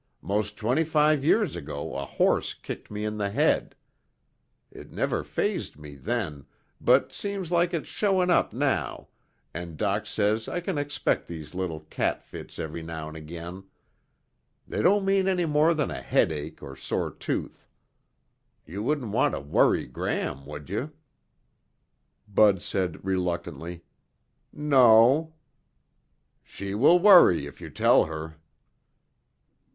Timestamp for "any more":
15.27-15.75